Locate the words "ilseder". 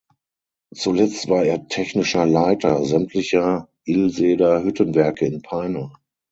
3.85-4.63